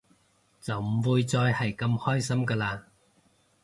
[0.59, 2.81] 就唔會再係咁開心㗎喇